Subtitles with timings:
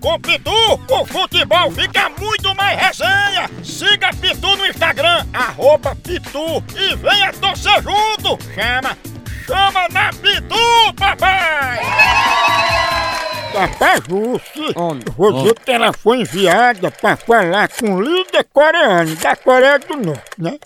[0.00, 3.50] Com Pitu, o futebol fica muito mais resenha!
[3.62, 8.42] Siga Pitu no Instagram, arroba Pitu e venha torcer junto!
[8.54, 8.96] Chama!
[9.46, 11.80] Chama na Pitu, papai!
[13.52, 14.72] Papai Jussi,
[15.16, 20.30] você que ela foi enviada pra falar com o líder coreano da Coreia do Norte,
[20.38, 20.58] né?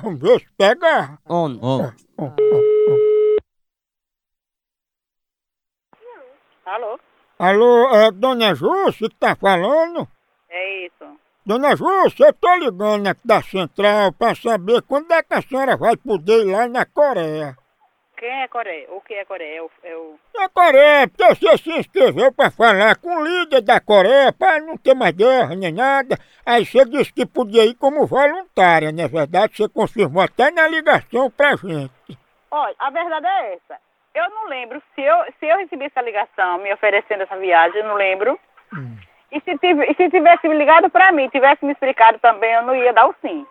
[0.00, 1.18] Vamos ver se pega.
[1.28, 1.92] On, on.
[2.18, 2.66] Ó, ó, ó.
[6.66, 7.00] Alô?
[7.38, 10.08] Alô, é Dona Júcia que tá falando?
[10.48, 11.04] É isso.
[11.44, 15.76] Dona Júcia, eu tô ligando aqui da central pra saber quando é que a senhora
[15.76, 17.54] vai poder ir lá na Coreia.
[18.16, 18.90] Quem é Coreia?
[18.90, 19.58] O que é Coreia?
[19.58, 20.18] É o, é o...
[20.34, 24.78] Na Coreia, porque você se inscreveu pra falar com o líder da Coreia pra não
[24.78, 26.18] ter mais guerra nem nada.
[26.46, 29.58] Aí você disse que podia ir como voluntária, não é verdade?
[29.58, 32.18] Você confirmou até na ligação pra gente.
[32.50, 33.78] Olha, a verdade é essa.
[34.16, 37.86] Eu não lembro se eu, se eu recebi essa ligação me oferecendo essa viagem, eu
[37.86, 38.40] não lembro.
[39.30, 42.74] E, se tive, se tivesse me ligado pra mim, tivesse me explicado também, eu não
[42.74, 43.46] ia dar o sim.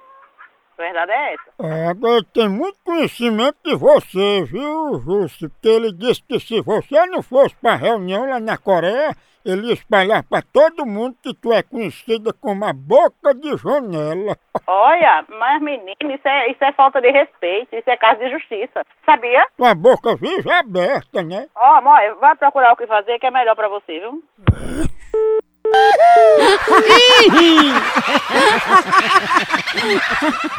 [0.76, 1.44] A verdade é essa.
[1.62, 5.52] É, agora tem muito conhecimento de você, viu, Júcio?
[5.52, 9.74] Porque ele disse que se você não fosse pra reunião lá na Coreia, ele ia
[9.74, 14.36] espalhar pra todo mundo que tu é conhecida como a boca de janela.
[14.66, 18.84] Olha, mas menino, isso é, isso é falta de respeito, isso é caso de justiça.
[19.06, 19.46] Sabia?
[19.56, 21.48] Tua boca vive aberta, né?
[21.56, 24.24] Ó, amor, vai procurar o que fazer que é melhor pra você, viu?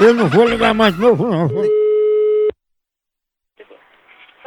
[0.01, 1.49] Eu não vou ligar mais de novo, não.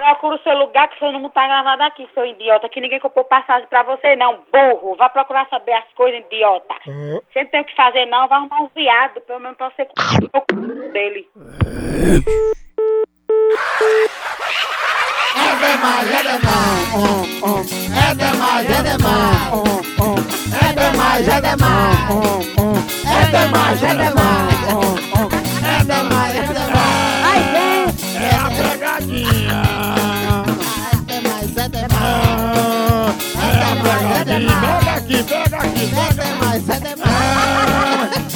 [0.09, 3.24] Procura o seu lugar que seu não tá gravado aqui, seu idiota, que ninguém comprou
[3.25, 4.96] passagem pra você não, burro.
[4.96, 6.74] Vai procurar saber as coisas, idiota.
[6.88, 9.69] É, Você não tem o que fazer não, vai arrumar um viado, pelo menos pra
[9.69, 10.90] você o c...
[10.90, 11.30] dele.
[15.38, 16.90] É demais, é demais.
[17.94, 19.53] É demais, é demais.
[20.56, 21.69] É demais, é demais.
[23.86, 24.19] É
[34.39, 34.61] pegadinha.
[34.61, 37.11] Pega aqui, pega aqui, É pega demais, é demais.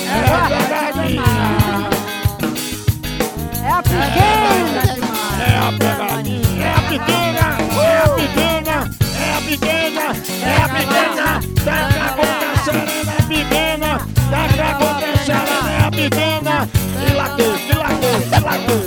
[0.04, 1.24] É a pegadinha.
[3.64, 4.82] É a pequena.
[5.40, 6.64] É a pegadinha.
[6.64, 7.46] É a pequena.
[7.64, 8.76] É a pequena.
[9.14, 10.06] É a pequena.
[10.44, 11.28] É a pequena.
[11.64, 13.92] Daqui a pouco a serena é pequena.
[14.30, 16.56] Daqui a pouco a serena é a pequena.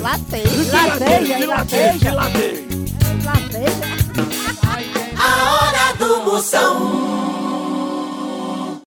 [0.03, 0.73] Lateja.
[0.73, 2.63] Lateja, e lateja, e lateja.
[3.25, 3.87] Lateja.
[5.19, 5.76] A hora
[6.37, 7.36] Moção.